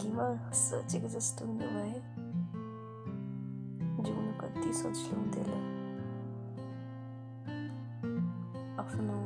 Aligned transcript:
जिन्दगीमा 0.00 0.52
सोचेको 0.58 1.08
जस्तो 1.12 1.44
हुनु 1.46 1.66
भए 1.76 2.00
जिउन 4.04 4.28
कति 4.42 4.70
सजिलो 4.80 5.12
हुँदैन 5.12 5.50
आफ्नो 8.82 9.16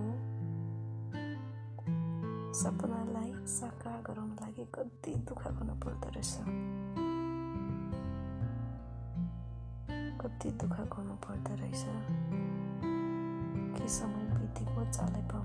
सपनालाई 2.62 3.30
साकार 3.55 4.02
गराउन 4.09 4.30
लागि 4.43 4.66
कति 4.79 5.15
दुःख 5.30 5.47
गर्नु 5.59 5.75
पर्दो 5.84 6.09
रहेछ 6.16 6.34
कति 10.25 10.51
दुःख 10.62 10.77
गर्नु 10.97 11.15
पर्दो 11.29 11.55
रहेछ 11.62 11.83
के 13.79 13.87
समय 14.01 14.25
बितेको 14.41 14.91
चालै 14.93 15.23
पाउँछ 15.30 15.44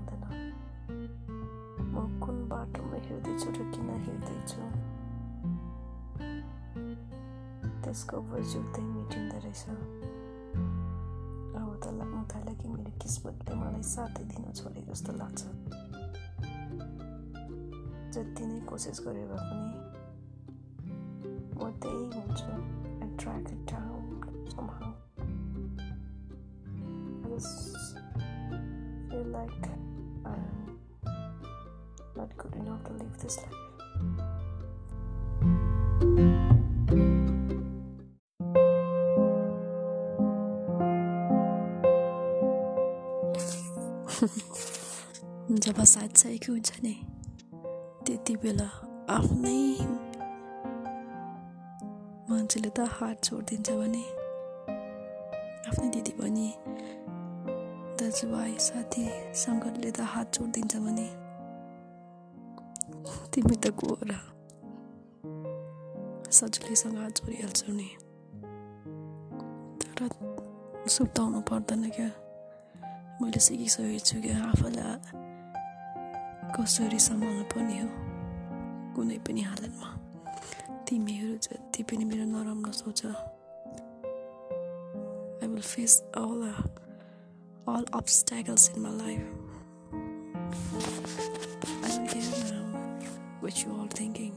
त्यसको 7.90 8.14
उपर 8.22 8.38
जुत्तै 8.46 8.82
मेटिँदो 8.86 9.38
रहेछ 9.42 9.66
अब 9.66 11.74
त 11.82 11.90
लाग्नु 11.98 12.20
थाल्यो 12.30 12.54
कि 12.62 12.68
मेरो 12.70 12.90
किस्मतले 13.02 13.54
मलाई 13.58 13.82
साथै 13.90 14.22
दिन 14.30 14.44
छोडे 14.58 14.82
जस्तो 14.90 15.12
लाग्छ 15.18 15.50
जति 18.14 18.42
नै 18.50 18.60
कोसिस 18.70 19.02
गरे 19.06 19.24
भए 19.30 19.42
पनि 19.50 19.78
म 21.58 21.60
त्यही 21.82 22.04
हुन्छु 22.14 22.46
attract 23.02 23.50
down 23.66 23.98
good 32.38 32.54
enough 32.56 32.82
to 32.86 32.92
live 32.98 33.16
this 33.18 33.36
life. 33.42 33.58
जब 45.70 45.82
चाहिएको 45.84 46.52
हुन्छ 46.52 46.70
नि 46.82 46.92
त्यति 48.06 48.34
बेला 48.42 48.64
आफ्नै 49.14 49.62
मान्छेले 52.30 52.70
त 52.78 52.86
हात 52.98 53.22
छोडिदिन्छ 53.24 53.70
भने 53.78 54.02
आफ्नै 55.70 55.86
दिदी 55.94 56.12
बहिनी 56.20 56.48
दाजुभाइ 58.02 58.54
साथी 58.66 59.04
सङ्कटले 59.44 59.90
त 59.94 60.08
हात 60.14 60.26
छोडिदिन्छ 60.34 60.74
भने 60.86 61.06
तिमी 63.32 63.54
त 63.62 63.64
गएर 63.78 64.10
सजिलैसँग 66.38 66.98
हात 67.04 67.14
छोडिहाल्छौ 67.18 67.72
नि 67.78 67.88
तर 69.86 70.02
सुर्ताउनु 70.96 71.40
पर्दैन 71.54 71.82
क्या 71.96 72.10
मैले 73.22 73.40
सिकिसकेको 73.50 73.98
छु 74.10 74.14
क्या 74.26 74.38
आफूलाई 74.50 75.18
कसरी 76.54 76.98
सम्हाल्नु 77.02 77.42
पर्ने 77.52 77.76
हो 77.80 77.88
कुनै 78.94 79.18
पनि 79.26 79.40
हालतमा 79.48 79.88
तिमीहरू 80.86 81.34
जति 81.46 81.80
पनि 81.90 82.04
मेरो 82.10 82.24
नराम्रो 82.30 82.72
सोच 82.78 83.00
I 83.06 85.46
will 85.52 85.62
face 85.74 85.94
all 86.22 86.42
all 87.74 87.84
obstacles 87.98 88.66
in 88.72 88.78
my 88.86 88.94
life 89.02 89.22
which 93.44 93.56
you 93.66 93.70
are 93.82 93.88
thinking 94.00 94.32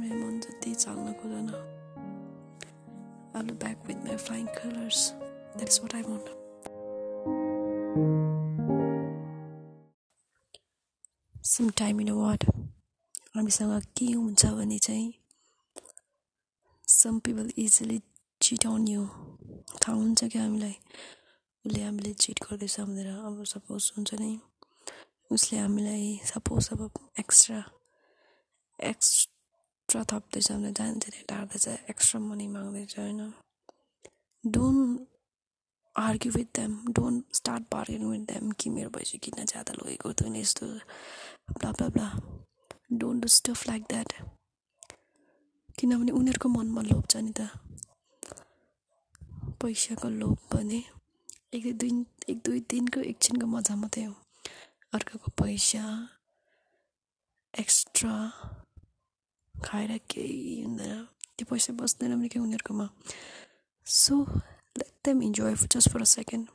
मेरो 0.00 0.16
मन 0.24 0.38
जति 0.48 0.70
चाल्न 0.84 1.06
खोजन 1.22 1.48
I 1.56 3.40
will 3.46 3.50
back 3.64 3.80
with 3.88 3.98
my 4.08 4.16
fine 4.28 4.44
colours 4.60 5.00
is 5.62 5.80
what 5.82 5.92
I 6.02 6.06
want 6.12 6.26
some 11.56 11.68
time 11.78 12.00
in 12.00 12.08
what 12.12 12.44
हामीसँग 13.34 13.82
के 13.98 14.04
हुन्छ 14.12 14.46
भने 14.46 14.78
चाहिँ 14.86 15.12
some 16.94 17.18
people 17.24 17.48
easily 17.58 17.98
cheat 18.44 18.66
on 18.66 18.86
you 18.88 19.04
थाहा 19.06 19.92
हुन्छ 19.96 20.24
क्या 20.32 20.42
हामीलाई 20.42 20.74
उसले 21.66 21.82
हामीले 21.82 22.12
चिट 22.24 22.42
गर्दैछ 22.50 22.78
भनेर 22.80 23.06
अब 23.12 23.42
सपोज 23.54 23.90
हुन्छ 23.96 24.14
नि 24.20 24.28
उसले 25.34 25.58
हामीलाई 25.58 26.16
सपोज 26.34 26.68
अब 26.72 26.88
एक्स्ट्रा 27.20 27.62
एक्स्ट्रा 28.92 30.02
थप्दैछ 30.12 30.50
भने 30.52 30.72
जान्छले 30.80 31.22
टार्दैछ 31.32 31.68
एक्स्ट्रा 31.68 32.20
मनी 32.28 32.48
माग्दैछ 32.58 32.98
होइन 32.98 33.32
don't 34.58 35.06
argue 36.04 36.32
with 36.32 36.44
them 36.54 36.72
don't 36.96 37.36
start 37.36 37.62
bargain 37.72 38.04
with 38.06 38.24
them 38.34 38.50
कि 38.60 38.70
मेरो 38.70 38.88
पैसा 38.98 39.18
किन 39.24 39.44
ज्यादा 39.44 39.72
लगेको 39.74 40.12
नि 40.30 40.40
यस्तो 40.40 40.66
bla 41.60 41.70
bla 41.76 41.86
bla 41.94 42.08
don't 43.02 43.22
do 43.22 43.28
stuff 43.34 43.66
like 43.68 43.82
that 43.90 44.12
किनभने 45.78 46.12
उनीहरूको 46.18 46.48
मनमा 46.48 46.82
लोभ 46.90 47.04
छ 47.12 47.22
नि 47.26 47.30
त 47.38 47.40
पैसाको 49.62 50.08
लोभ 50.20 50.36
भने 50.52 50.80
एक 51.54 51.64
दुई 51.66 51.72
दिन 51.82 51.94
एक 52.30 52.36
दुई 52.46 52.60
दिनको 52.70 53.00
एकछिनको 53.10 53.46
मजा 53.54 53.74
मात्रै 53.82 54.04
हो 54.08 54.14
अर्काको 54.94 55.30
पैसा 55.42 55.82
एक्स्ट्रा 57.62 58.14
खाएर 59.66 59.90
केही 60.10 60.60
हुँदैन 60.62 61.00
त्यो 61.36 61.46
पैसा 61.52 61.72
बस्दैन 61.80 62.14
भने 62.16 62.28
के 62.34 62.38
उनीहरूकोमा 62.44 62.86
so 64.02 64.14
let 64.78 64.92
them 65.06 65.22
enjoy 65.30 65.54
just 65.76 65.88
for 65.94 66.02
a 66.06 66.10
second 66.16 66.48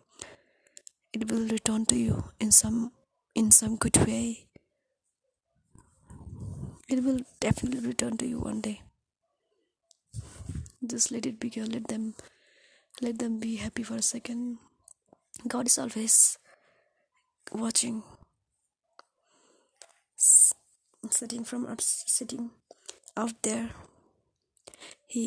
it 1.15 1.23
will 1.31 1.47
return 1.57 1.83
to 1.91 1.95
you 2.05 2.21
in 2.47 2.49
some 2.61 2.79
in 3.43 3.49
some 3.59 3.75
good 3.87 3.97
way 4.07 4.21
it 6.91 7.03
will 7.05 7.21
definitely 7.39 7.79
return 7.79 8.17
to 8.17 8.27
you 8.27 8.37
one 8.37 8.59
day 8.59 8.81
just 10.85 11.09
let 11.11 11.25
it 11.25 11.39
be 11.39 11.49
girl 11.49 11.67
let 11.75 11.87
them 11.87 12.13
let 13.01 13.17
them 13.19 13.39
be 13.39 13.55
happy 13.65 13.81
for 13.83 13.95
a 13.95 14.01
second 14.07 14.57
god 15.47 15.65
is 15.67 15.77
always 15.83 16.15
watching 17.63 18.03
S- 20.17 20.53
sitting 21.09 21.45
from 21.45 21.65
up 21.65 21.79
sitting 21.83 22.49
out 23.15 23.41
there 23.43 23.69
he 25.07 25.23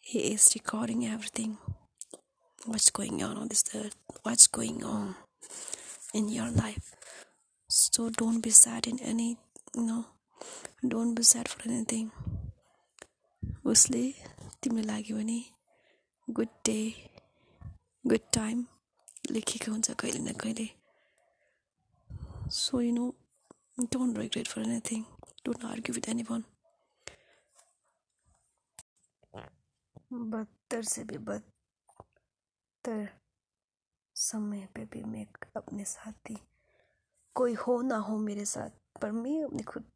he 0.00 0.20
is 0.34 0.48
recording 0.54 1.04
everything 1.04 1.58
what's 2.64 2.90
going 2.90 3.22
on 3.24 3.36
on 3.36 3.48
this 3.48 3.64
earth 3.74 3.96
what's 4.22 4.46
going 4.46 4.84
on 4.94 5.16
in 6.14 6.28
your 6.28 6.48
life 6.64 6.94
so 7.68 8.08
don't 8.08 8.40
be 8.40 8.50
sad 8.50 8.86
in 8.86 9.00
any 9.00 9.36
you 9.74 9.82
know 9.86 10.04
don't 10.84 11.16
be 11.16 11.22
sad 11.30 11.46
for 11.48 11.70
anything 11.70 12.08
उसले 13.72 14.02
तिम्रो 14.62 14.82
लागि 14.92 15.12
भने 15.18 15.38
good 16.38 16.48
day 16.68 16.76
good 18.12 18.26
time 18.36 18.64
लेखेको 19.30 19.70
हुन्छ 19.72 19.90
कहिले 20.02 20.18
न 20.28 20.32
कहिले 20.42 20.68
so 22.58 22.80
you 22.80 22.92
know 22.98 23.06
don't 23.96 24.18
regret 24.22 24.48
for 24.54 24.60
anything 24.68 25.02
don't 25.46 25.64
argue 25.70 25.94
with 25.96 26.08
any 26.14 26.22
one 26.30 26.44
बदतर 30.32 30.82
से 30.94 31.04
भी 31.10 31.18
बदतर 31.30 33.06
समय 34.28 34.68
पे 34.74 34.84
भी 34.92 35.02
मैं 35.12 35.26
अपने 35.60 35.84
साथ 35.94 36.30
ही 36.30 36.36
कोई 37.40 37.54
हो 37.64 37.80
ना 37.88 37.96
हो 38.08 38.18
मेरे 38.28 38.44
साथ 38.54 38.78
पर 39.02 39.12
मैं 39.22 39.42
अपने 39.44 39.62
खुद 39.72 39.90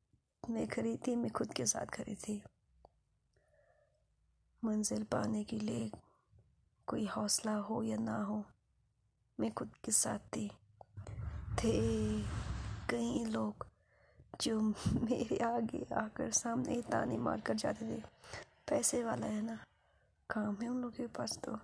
खड़ी 0.73 0.97
थी 1.07 1.15
मैं 1.15 1.31
खुद 1.31 1.53
के 1.55 1.65
साथ 1.67 1.99
थी 2.27 2.35
मंजिल 4.65 5.03
पाने 5.13 5.43
के 5.51 5.57
लिए 5.59 5.91
कोई 6.89 7.05
हौसला 7.17 7.55
हो 7.69 7.83
या 7.85 7.97
ना 8.05 8.17
हो 8.25 8.43
मैं 9.41 9.51
खुद 9.59 9.73
के 9.85 9.93
साथ 9.93 10.19
थी 10.37 10.47
थे 11.63 11.73
कई 12.91 13.25
लोग 13.33 13.67
जो 14.43 14.61
मेरे 14.61 15.39
आगे 15.47 15.85
आकर 16.05 16.31
सामने 16.41 16.81
ताने 16.91 17.19
मार 17.29 17.41
कर 17.47 17.55
जाते 17.67 17.87
थे 17.97 18.01
पैसे 18.71 19.03
वाला 19.05 19.27
है 19.37 19.43
ना 19.47 19.57
काम 20.35 20.57
है 20.63 20.69
उन 20.69 20.81
लोगों 20.83 20.93
के 20.97 21.07
पास 21.19 21.39
तो 21.45 21.59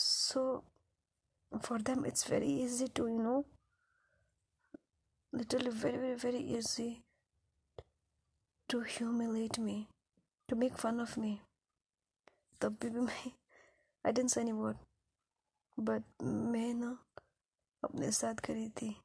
so 0.00 0.46
for 1.64 1.82
them 1.90 2.06
it's 2.06 2.30
very 2.30 2.54
easy 2.64 2.88
to 2.96 3.06
you 3.08 3.18
know 3.22 3.38
little 5.36 5.68
very 5.68 5.96
very 5.98 6.14
very 6.28 6.38
easy 6.58 6.92
to 8.68 8.80
humiliate 8.80 9.58
me, 9.58 9.88
to 10.48 10.56
make 10.56 10.78
fun 10.78 11.00
of 11.00 11.16
me. 11.16 11.42
The 12.60 12.70
baby, 12.70 12.98
I 14.04 14.12
didn't 14.12 14.30
say 14.30 14.40
any 14.42 14.52
word, 14.52 14.76
but 15.76 16.02
but 16.02 16.24
मैं 16.52 16.74
ना 16.74 16.96
अपने 17.84 18.10
साथ 18.10 18.40
curry 18.46 18.68
थी 18.82 18.96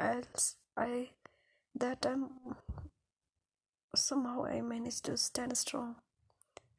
else 0.00 0.54
I 0.80 1.08
that 1.82 2.00
time 2.06 2.26
somehow 3.96 4.44
I 4.46 4.60
managed 4.60 5.02
to 5.06 5.16
stand 5.22 5.56
strong 5.60 5.96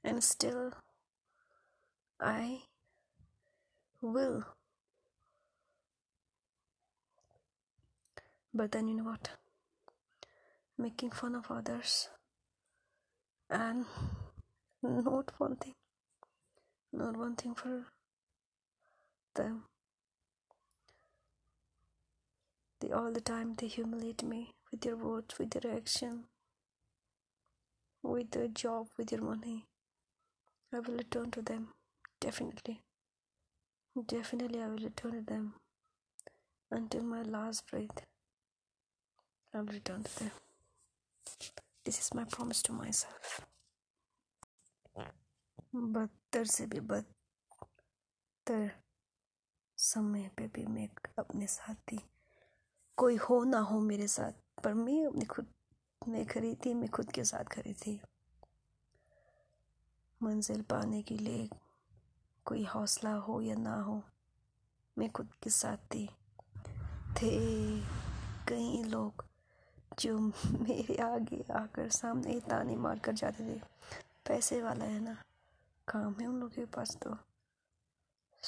and 0.04 0.24
still 0.28 0.64
I 2.22 2.62
will 4.02 4.40
but 8.54 8.72
then 8.72 8.88
you 8.88 8.96
know 9.02 9.10
what 9.10 9.32
making 10.82 11.12
fun 11.20 11.36
of 11.38 11.46
others 11.52 11.96
and 13.52 13.86
not 14.86 15.30
one 15.42 15.56
thing 15.64 15.76
not 17.02 17.16
one 17.24 17.36
thing 17.42 17.54
for 17.60 17.74
them 19.40 19.60
they 22.80 22.90
all 23.00 23.12
the 23.18 23.24
time 23.34 23.50
they 23.60 23.68
humiliate 23.76 24.24
me 24.32 24.40
with 24.72 24.82
their 24.86 24.96
words 25.04 25.38
with 25.40 25.52
their 25.56 25.68
action 25.80 26.16
with 28.14 28.32
their 28.38 28.48
job 28.64 28.88
with 28.98 29.10
their 29.14 29.26
money 29.32 29.56
i 30.76 30.80
will 30.86 30.98
return 31.04 31.30
to 31.38 31.44
them 31.54 31.68
definitely 32.28 32.78
definitely 34.18 34.60
i 34.60 34.68
will 34.72 34.86
return 34.92 35.12
to 35.20 35.24
them 35.34 35.46
until 36.80 37.04
my 37.14 37.22
last 37.38 37.70
breath 37.72 38.04
i'll 39.54 39.76
return 39.80 40.02
to 40.10 40.20
them 40.22 40.32
this 41.86 42.00
is 42.00 42.10
my 42.16 42.26
promise 42.36 42.64
to 42.66 42.74
myself 42.94 43.46
बदतर 45.76 46.44
से 46.54 46.66
भी 46.68 46.80
बदतर 46.92 48.70
समय 49.84 50.30
pay 50.38 50.48
भी 50.56 50.66
मैं 50.72 50.88
अपने 51.20 51.48
साथी 51.54 52.00
कोई 52.98 53.16
हो 53.30 53.44
ना 53.44 53.60
हो 53.70 53.80
मेरे 53.82 54.08
साथ 54.16 54.42
पर 54.64 54.74
मैं 54.82 55.06
अपने 55.06 55.26
खुद 55.26 55.54
में 56.08 56.26
खड़ी 56.34 56.54
थी 56.66 56.74
मैं 56.74 56.90
खुद 56.96 57.12
के 57.12 57.24
साथ 57.32 57.44
खड़ी 57.54 57.74
थी 57.86 58.00
मंजिल 60.24 60.62
पाने 60.70 61.02
के 61.12 61.18
लिए 61.18 61.50
कोई 62.46 62.64
हौसला 62.76 63.14
हो 63.28 63.42
या 63.42 63.56
ना 63.56 63.80
हो 63.84 64.02
मैं 64.98 65.10
खुद 65.18 65.32
के 65.44 65.50
साथ 65.50 65.78
थी 65.94 66.06
थे 67.22 67.34
कई 68.50 68.84
लोग 68.92 69.26
जो 70.02 70.18
मेरे 70.52 70.96
आगे 71.04 71.44
आकर 71.56 71.90
सामने 71.96 72.40
ताने 72.50 72.76
मार 72.86 73.00
कर 73.06 73.14
जाते 73.20 73.44
थे 73.48 73.58
पैसे 74.28 74.62
वाला 74.62 74.86
है 74.86 75.00
ना 75.04 75.14
काम 75.88 76.14
है 76.20 76.28
उन 76.28 76.36
लोगों 76.40 76.50
के 76.56 76.66
पास 76.78 76.96
तो 77.04 77.16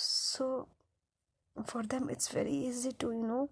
so 0.04 0.48
for 1.60 1.86
them 1.92 2.10
it's 2.12 2.34
very 2.36 2.60
easy 2.70 2.92
to 3.02 3.12
you 3.12 3.22
know 3.28 3.44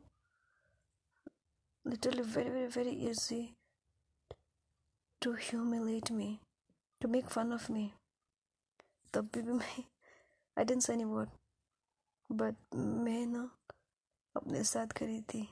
little 1.87 2.21
very 2.21 2.49
very 2.49 2.65
very 2.77 2.91
easy 3.11 3.41
to 5.23 5.33
humiliate 5.49 6.11
me 6.17 6.33
to 7.01 7.09
make 7.17 7.27
fun 7.35 7.53
of 7.53 7.69
me 7.71 7.89
तब 9.13 9.29
भी, 9.33 9.41
भी 9.41 9.51
मैं 9.51 9.83
I 10.57 10.63
don't 10.63 10.81
say 10.81 10.93
any 10.93 11.03
word 11.13 12.35
but 12.41 12.75
मैं 12.75 13.25
ना 13.37 13.49
अपने 14.35 14.63
साथ 14.75 14.97
करी 15.01 15.21
थी 15.33 15.47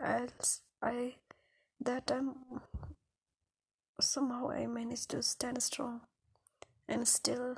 else 0.00 0.60
I 0.82 1.14
that 1.82 2.06
time 2.06 2.34
somehow 4.00 4.50
I 4.50 4.66
managed 4.66 5.10
to 5.10 5.22
stand 5.22 5.62
strong 5.62 6.02
and 6.88 7.06
still 7.08 7.56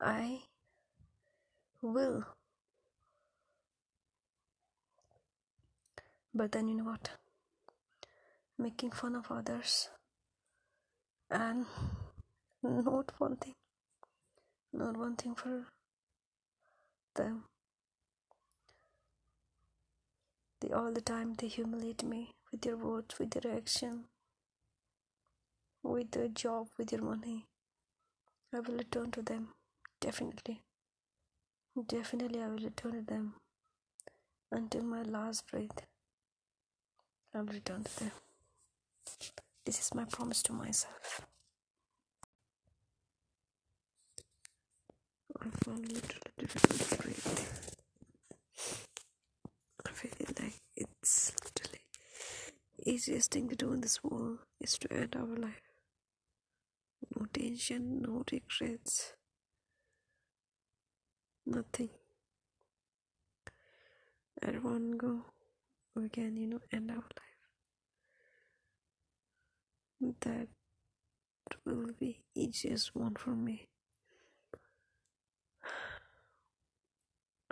I 0.00 0.40
will 1.82 2.24
but 6.34 6.52
then 6.52 6.68
you 6.68 6.76
know 6.76 6.84
what 6.84 7.10
making 8.58 8.90
fun 8.90 9.14
of 9.16 9.30
others 9.30 9.88
and 11.30 11.66
not 12.62 13.12
one 13.18 13.36
thing 13.36 13.54
not 14.72 14.96
one 14.96 15.16
thing 15.16 15.34
for 15.34 15.64
them 17.16 17.44
all 20.72 20.92
the 20.92 21.00
time 21.00 21.34
they 21.38 21.46
humiliate 21.48 22.02
me 22.02 22.32
with 22.50 22.62
their 22.62 22.76
words, 22.76 23.18
with 23.18 23.30
their 23.32 23.52
action, 23.54 24.04
with 25.82 26.10
their 26.10 26.28
job, 26.28 26.66
with 26.78 26.90
their 26.90 27.02
money. 27.02 27.46
I 28.52 28.60
will 28.60 28.76
return 28.76 29.10
to 29.12 29.22
them, 29.22 29.48
definitely. 30.00 30.62
Definitely, 31.88 32.42
I 32.42 32.48
will 32.48 32.58
return 32.58 32.92
to 32.92 33.02
them 33.02 33.34
until 34.50 34.82
my 34.82 35.02
last 35.02 35.50
breath. 35.50 35.86
I 37.34 37.40
will 37.40 37.46
return 37.48 37.84
to 37.84 37.98
them. 38.00 38.12
This 39.64 39.80
is 39.80 39.94
my 39.94 40.04
promise 40.04 40.42
to 40.44 40.52
myself. 40.52 41.26
I 45.38 45.74
difficult. 46.38 46.85
easiest 53.08 53.30
thing 53.30 53.48
to 53.48 53.54
do 53.54 53.72
in 53.72 53.80
this 53.82 54.02
world 54.02 54.38
is 54.60 54.76
to 54.78 54.92
end 54.92 55.14
our 55.16 55.36
life. 55.40 55.66
No 57.14 57.26
tension, 57.32 58.02
no 58.02 58.24
regrets, 58.32 59.12
nothing. 61.46 61.90
At 64.42 64.62
one 64.64 64.96
go, 64.96 65.20
we 65.94 66.08
can, 66.08 66.36
you 66.36 66.48
know, 66.48 66.60
end 66.72 66.90
our 66.90 66.96
life. 66.96 67.40
That 70.28 70.48
will 71.64 71.90
be 72.00 72.24
easiest 72.34 72.96
one 72.96 73.14
for 73.14 73.30
me. 73.36 73.68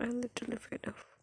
I'm 0.01 0.21
literally 0.23 0.57
fed 0.57 0.81
up. 0.89 1.14